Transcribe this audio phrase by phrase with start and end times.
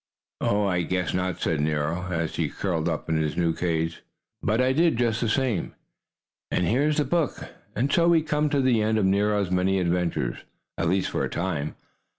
[0.41, 4.01] "Oh, I guess not," said Nero, as he curled up in his new cage.
[4.41, 5.75] But I did, just the same,
[6.49, 7.37] and here's the book.
[7.75, 10.37] And so we come to the end of Nero's many adventures
[10.75, 11.75] at least for a time.